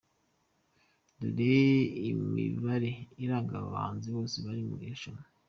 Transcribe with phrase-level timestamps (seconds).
[1.19, 1.61] Dore
[2.11, 2.91] imibare
[3.23, 5.23] iranga aba bahanzi bose bari mu irushanwa:.